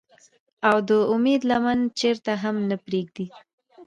[0.69, 3.25] او د اميد لمن چرته هم نۀ پريږدي۔